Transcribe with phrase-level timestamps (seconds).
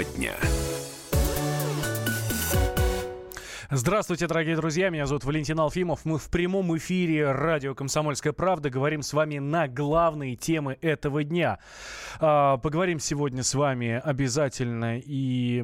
[0.00, 0.34] Тема дня.
[3.70, 4.90] Здравствуйте, дорогие друзья.
[4.90, 6.04] Меня зовут Валентин Алфимов.
[6.04, 8.68] Мы в прямом эфире радио «Комсомольская правда».
[8.70, 11.58] Говорим с вами на главные темы этого дня.
[12.18, 15.62] А, поговорим сегодня с вами обязательно и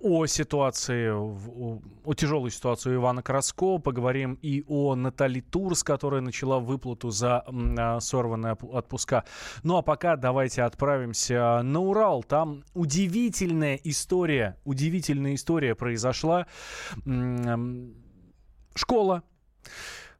[0.00, 6.58] о ситуации, о, тяжелой ситуации у Ивана Краско, поговорим и о Натали Турс, которая начала
[6.58, 7.44] выплату за
[7.78, 9.24] а, сорванные отпуска.
[9.62, 12.22] Ну а пока давайте отправимся на Урал.
[12.22, 16.46] Там удивительная история, удивительная история произошла.
[18.74, 19.22] Школа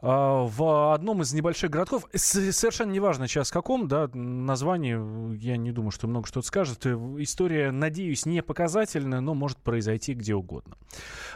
[0.00, 6.06] в одном из небольших городков, совершенно неважно сейчас каком, да, название, я не думаю, что
[6.06, 6.86] много что-то скажет.
[6.86, 10.76] Э, история, надеюсь, не показательная, но может произойти где угодно.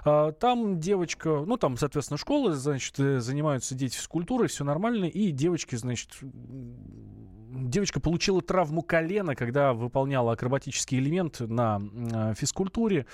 [0.05, 5.33] А, там девочка, ну там, соответственно, школа, значит, э, занимаются дети физкультурой, все нормально, и
[5.33, 6.11] девочки, значит,
[7.53, 13.07] девочка получила травму колена, когда выполняла акробатический элемент на э, физкультуре.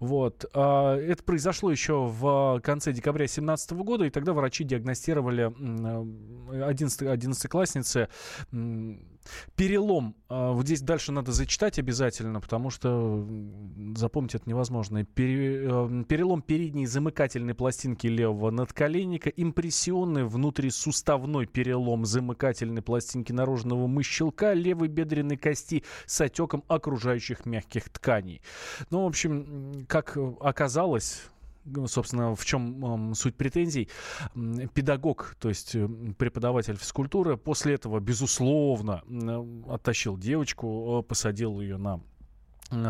[0.00, 0.44] Вот.
[0.54, 5.52] А, это произошло еще в конце декабря 2017 года, и тогда врачи диагностировали
[6.64, 8.08] 11, 11 класснице
[9.56, 10.16] Перелом.
[10.28, 13.26] А, вот здесь дальше надо зачитать обязательно, потому что
[13.96, 14.98] запомнить это невозможно.
[14.98, 24.88] Э, перелом передней замыкательной пластинки левого надколенника, импрессионный внутрисуставной перелом замыкательной пластинки наружного мыщелка левой
[24.88, 28.42] бедренной кости с отеком окружающих мягких тканей.
[28.90, 31.22] Ну, в общем, как оказалось,
[31.86, 33.88] собственно, в чем суть претензий,
[34.74, 39.02] педагог, то есть э, преподаватель физкультуры, после этого, безусловно,
[39.68, 42.00] оттащил девочку, э, посадил ее на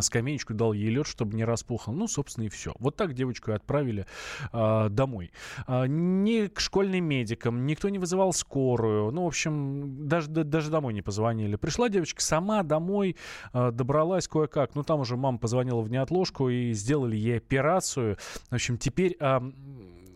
[0.00, 1.94] скамеечку, дал ей лед, чтобы не распухал.
[1.94, 2.75] Ну, собственно, и все.
[2.78, 4.06] Вот так девочку и отправили
[4.52, 5.33] э, домой.
[5.66, 9.11] Э, ни к школьным медикам, никто не вызывал скорую.
[9.11, 11.56] Ну, в общем, даже, да, даже домой не позвонили.
[11.56, 13.16] Пришла девочка сама домой,
[13.52, 14.74] э, добралась кое-как.
[14.74, 18.17] Ну, там уже мама позвонила в неотложку и сделали ей операцию.
[18.51, 19.17] В общем, теперь...
[19.20, 19.40] Э,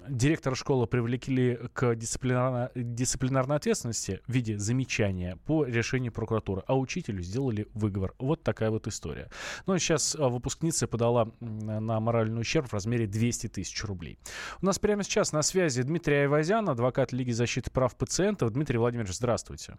[0.08, 7.22] директора школы привлекли к дисциплинарно, дисциплинарной ответственности в виде замечания по решению прокуратуры, а учителю
[7.22, 8.14] сделали выговор.
[8.18, 9.30] Вот такая вот история.
[9.66, 14.18] Ну а сейчас а, выпускница подала на моральный ущерб в размере 200 тысяч рублей.
[14.60, 18.52] У нас прямо сейчас на связи Дмитрий Айвазян, адвокат Лиги защиты прав пациентов.
[18.52, 19.76] Дмитрий Владимирович, здравствуйте.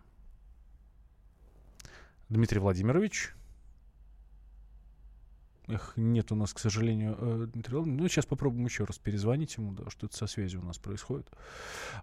[2.30, 3.37] Дмитрий Владимирович.
[5.68, 9.74] Эх, нет у нас, к сожалению, э, Дмитрия Ну, сейчас попробуем еще раз перезвонить ему,
[9.74, 11.28] да, что-то со связью у нас происходит.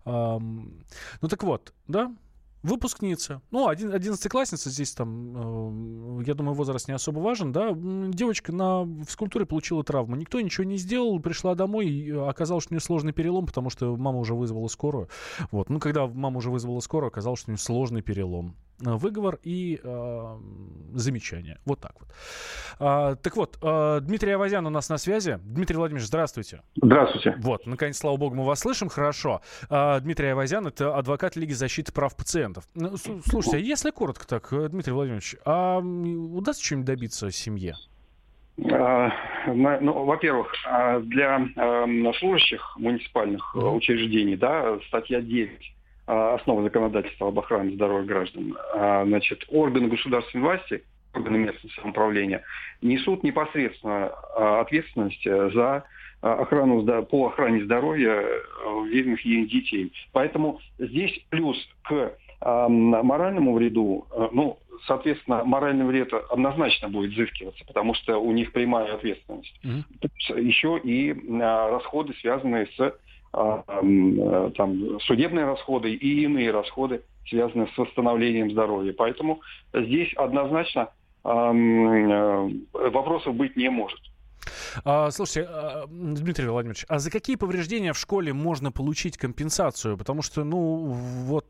[0.04, 0.84] Эм,
[1.22, 2.14] ну, так вот, да,
[2.62, 8.52] выпускница, ну, один, одиннадцатиклассница здесь там, э, я думаю, возраст не особо важен, да, девочка
[8.52, 13.12] на физкультуре получила травму, никто ничего не сделал, пришла домой, оказалось, что у нее сложный
[13.12, 15.08] перелом, потому что мама уже вызвала скорую,
[15.50, 19.80] вот, ну, когда мама уже вызвала скорую, оказалось, что у нее сложный перелом, выговор и
[19.82, 20.36] э,
[20.94, 21.58] замечание.
[21.64, 22.08] Вот так вот.
[22.78, 25.38] А, так вот, э, Дмитрий Авазян у нас на связи.
[25.42, 26.62] Дмитрий Владимирович, здравствуйте.
[26.76, 27.36] Здравствуйте.
[27.38, 29.40] Вот, наконец, слава богу, мы вас слышим хорошо.
[29.68, 32.64] А, Дмитрий Авазян— это адвокат Лиги защиты прав пациентов.
[32.74, 37.76] Ну, слушайте, а если коротко так, э, Дмитрий Владимирович, а удастся чем-нибудь добиться семье?
[38.70, 39.10] А,
[39.46, 45.74] ну, во-первых, а, для э, служащих муниципальных учреждений, да, статья 9
[46.06, 50.84] а, основы законодательства об охране здоровья граждан, а, значит, органы государственной власти,
[51.14, 52.42] органы местного самоуправления
[52.82, 55.84] несут непосредственно а, ответственность за
[56.20, 58.24] охрану, по охране здоровья
[58.86, 59.92] верных ей детей.
[60.12, 68.18] Поэтому здесь плюс к моральному вреду, ну, соответственно, моральный вред однозначно будет взыскиваться, потому что
[68.18, 69.54] у них прямая ответственность.
[69.64, 70.40] Mm-hmm.
[70.40, 72.92] Еще и расходы, связанные с э,
[73.34, 78.94] там, судебные расходы и иные расходы, связанные с восстановлением здоровья.
[78.96, 79.40] Поэтому
[79.72, 80.90] здесь однозначно
[81.24, 84.00] э, вопросов быть не может.
[84.84, 89.96] А, слушайте, а, Дмитрий Владимирович, а за какие повреждения в школе можно получить компенсацию?
[89.96, 90.94] Потому что, ну,
[91.26, 91.46] вот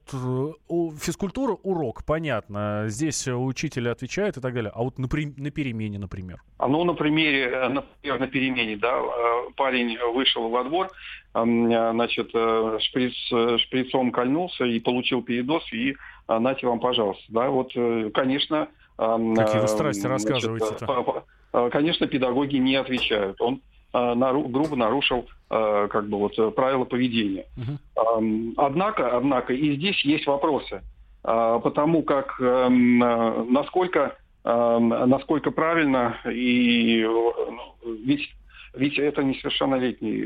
[0.69, 2.85] у, физкультура урок, понятно.
[2.89, 4.73] Здесь учитель отвечает и так далее.
[4.75, 6.43] А вот на, на перемене, например?
[6.59, 10.91] А ну, на примере, например, на перемене, да, э, парень вышел во двор,
[11.33, 15.95] значит, э, шприц, шприцом кольнулся и получил передоз, и
[16.29, 17.25] э, нате вам, пожалуйста.
[17.29, 17.73] Да, вот,
[18.15, 18.69] конечно...
[18.97, 21.25] Какие вы страсти рассказываете-то?
[21.55, 23.41] Э, конечно, педагоги не отвечают.
[23.41, 23.63] Он
[23.93, 27.47] э, грубо нарушил э, как бы вот правила поведения.
[27.57, 28.55] Угу.
[28.57, 30.83] Однако, однако и здесь есть вопросы,
[31.23, 38.29] потому как насколько насколько правильно и ну, ведь
[38.75, 40.21] ведь это несовершеннолетний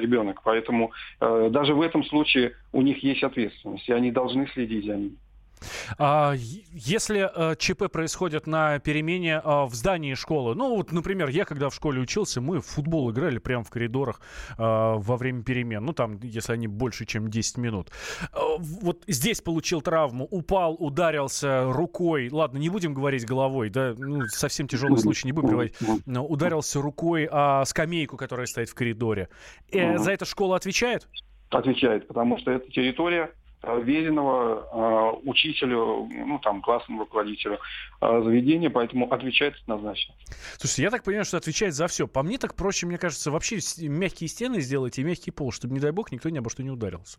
[0.00, 4.96] ребенок, поэтому даже в этом случае у них есть ответственность, и они должны следить за
[4.96, 5.18] ним.
[5.98, 11.44] А, если а, ЧП происходит на перемене а, в здании школы, ну вот, например, я
[11.44, 14.20] когда в школе учился, мы в футбол играли прямо в коридорах
[14.58, 17.90] а, во время перемен, ну там, если они больше, чем 10 минут.
[18.32, 24.26] А, вот здесь получил травму, упал, ударился рукой, ладно, не будем говорить головой, да, ну,
[24.26, 25.74] совсем тяжелый случай, не будем говорить,
[26.06, 29.28] но ударился рукой о скамейку, которая стоит в коридоре.
[29.72, 31.08] Э, за это школа отвечает?
[31.50, 37.58] Отвечает, потому что это территория Э, веренного э, учителю, ну там классному руководителю
[38.00, 40.14] э, заведения, поэтому отвечает однозначно.
[40.58, 42.06] Слушайте, я так понимаю, что отвечает за все.
[42.06, 43.58] По мне так проще, мне кажется, вообще
[43.88, 46.70] мягкие стены сделать и мягкий пол, чтобы, не дай бог, никто ни обо что не
[46.70, 47.18] ударился.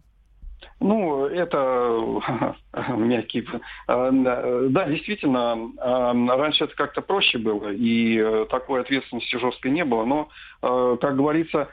[0.80, 2.56] Ну, это
[2.96, 3.48] мягкий.
[3.88, 5.56] Да, действительно,
[6.36, 10.30] раньше это как-то проще было, и такой ответственности жесткой не было, но,
[10.98, 11.70] как говорится,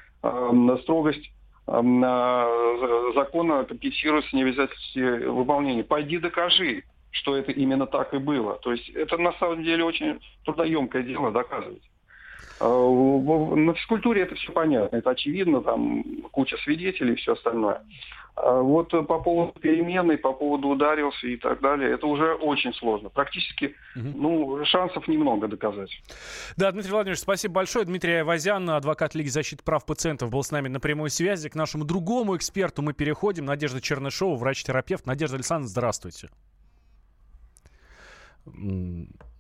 [0.83, 1.31] строгость
[1.67, 5.85] закона компенсируется необязательности выполнения.
[5.85, 8.57] Пойди докажи, что это именно так и было.
[8.57, 11.83] То есть это на самом деле очень трудоемкое дело доказывать.
[12.61, 17.83] А, на физкультуре это все понятно, это очевидно, там куча свидетелей и все остальное.
[18.37, 23.09] А вот по поводу перемены, по поводу ударился и так далее, это уже очень сложно.
[23.09, 24.09] Практически, угу.
[24.15, 25.91] ну, шансов немного доказать.
[26.57, 27.85] Да, Дмитрий Владимирович, спасибо большое.
[27.85, 31.49] Дмитрий Айвазян, адвокат Лиги защиты прав пациентов, был с нами на прямой связи.
[31.49, 33.45] К нашему другому эксперту мы переходим.
[33.45, 35.07] Надежда Чернышова, врач-терапевт.
[35.07, 36.29] Надежда Александровна, здравствуйте.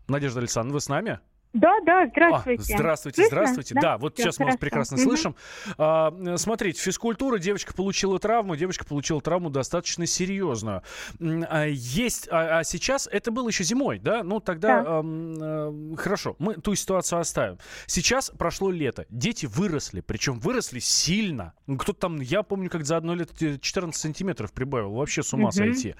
[0.06, 1.18] Надежда Александровна, вы с нами?
[1.54, 2.74] Да, да, здравствуйте.
[2.74, 3.36] А, здравствуйте, Слышно?
[3.36, 3.74] здравствуйте.
[3.74, 4.44] Да, да вот Все сейчас хорошо.
[4.44, 5.04] мы вас прекрасно угу.
[5.04, 5.36] слышим.
[5.78, 10.82] А, смотрите, физкультура, девочка получила травму, девочка получила травму достаточно серьезную.
[11.20, 14.24] А, есть, а, а сейчас, это было еще зимой, да?
[14.24, 14.84] Ну, тогда да.
[14.86, 17.58] а, а, хорошо, мы ту ситуацию оставим.
[17.86, 21.54] Сейчас прошло лето, дети выросли, причем выросли сильно.
[21.68, 25.50] Ну, кто-то там, я помню, как за одно лето 14 сантиметров прибавил, вообще с ума
[25.50, 25.52] угу.
[25.52, 25.94] сойти.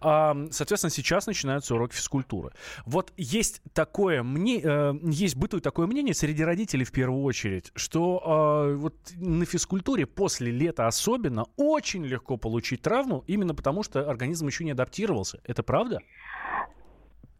[0.00, 2.52] А, соответственно, сейчас начинаются уроки физкультуры.
[2.86, 8.68] Вот есть такое мне э, есть бытует такое мнение среди родителей в первую очередь, что
[8.70, 14.46] э, вот на физкультуре после лета особенно очень легко получить травму, именно потому что организм
[14.46, 15.40] еще не адаптировался.
[15.44, 16.00] Это правда?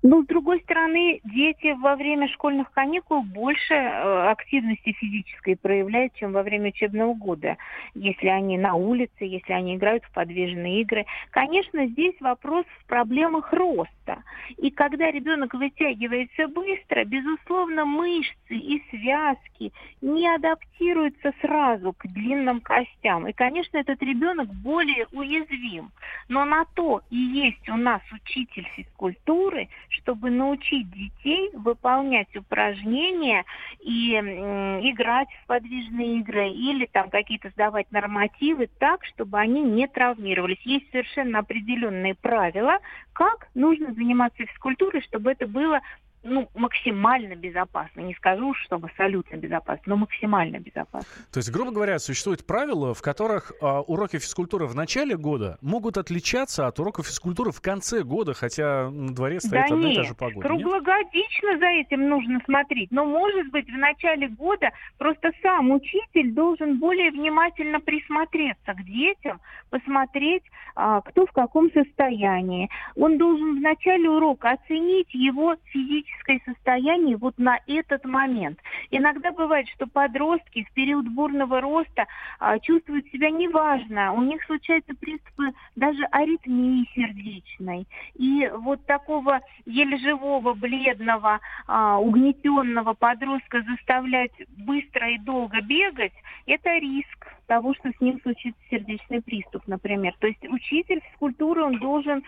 [0.07, 6.33] Ну, с другой стороны, дети во время школьных каникул больше э, активности физической проявляют, чем
[6.33, 7.57] во время учебного года,
[7.95, 11.07] если они на улице, если они играют в подвижные игры.
[11.31, 14.23] Конечно, здесь вопрос в проблемах роста.
[14.59, 19.73] И когда ребенок вытягивается быстро, безусловно, мышцы и связки
[20.03, 23.27] не адаптируются сразу к длинным костям.
[23.27, 25.93] И, конечно, этот ребенок более уязвим.
[26.29, 33.45] Но на то и есть у нас учитель физкультуры, чтобы научить детей выполнять упражнения
[33.81, 40.61] и играть в подвижные игры или там какие-то сдавать нормативы так, чтобы они не травмировались.
[40.65, 42.79] Есть совершенно определенные правила,
[43.13, 45.81] как нужно заниматься физкультурой, чтобы это было
[46.25, 48.01] ну, максимально безопасно.
[48.01, 51.09] Не скажу, чтобы абсолютно безопасно, но максимально безопасно.
[51.31, 55.99] То есть, грубо говоря, существуют правила, в которых а, уроки физкультуры в начале года могут
[55.99, 59.97] отличаться от уроков физкультуры в конце года, хотя на дворе стоит да одна нет, и
[59.97, 60.49] та же погода.
[60.49, 61.61] Круглогодично нет?
[61.61, 62.91] за этим нужно смотреть.
[62.91, 69.41] Но, может быть, в начале года просто сам учитель должен более внимательно присмотреться к детям,
[69.69, 70.45] посмотреть,
[70.75, 72.71] а, кто в каком состоянии.
[72.97, 78.59] Он должен в начале урока оценить его физическое физическое состояние вот на этот момент.
[78.91, 82.07] Иногда бывает, что подростки в период бурного роста
[82.39, 87.87] а, чувствуют себя неважно, у них случаются приступы даже аритмии сердечной.
[88.15, 96.13] И вот такого еле живого, бледного, а, угнетенного подростка заставлять быстро и долго бегать,
[96.47, 100.15] это риск того, что с ним случится сердечный приступ, например.
[100.19, 102.23] То есть учитель физкультуры, он должен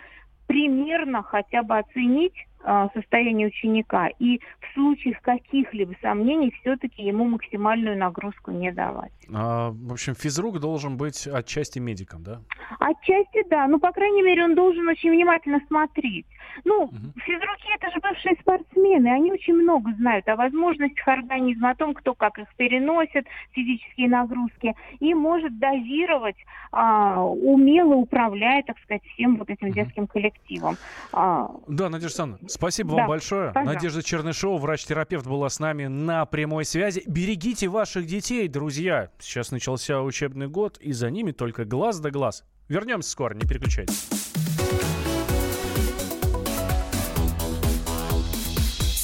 [0.47, 2.47] примерно хотя бы оценить
[2.95, 4.09] состояние ученика.
[4.19, 4.41] И
[4.77, 9.13] в случаях каких-либо сомнений все-таки ему максимальную нагрузку не давать.
[9.33, 12.41] А, в общем, физрук должен быть отчасти медиком, да?
[12.79, 13.67] Отчасти да.
[13.67, 16.27] Ну, по крайней мере, он должен очень внимательно смотреть.
[16.65, 16.95] Ну, угу.
[17.17, 22.15] физруки это же бывшие спортсмены, они очень много знают о возможностях организма, о том, кто
[22.15, 26.37] как их переносит, физические нагрузки, и может дозировать,
[26.73, 29.75] а, умело управляя, так сказать, всем вот этим угу.
[29.75, 30.77] детским коллективом.
[31.13, 33.53] А, да, Надежда Александровна, спасибо да, вам большое.
[33.53, 33.75] Пожалуйста.
[33.75, 37.05] Надежда Чернышова, врач-терапевт, была с нами на прямой связи.
[37.07, 39.11] Берегите ваших детей, друзья.
[39.21, 42.45] Сейчас начался учебный год, и за ними только глаз да глаз.
[42.69, 44.09] Вернемся скоро, не переключайтесь.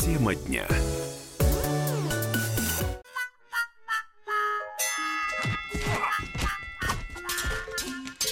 [0.01, 0.67] Тема дня.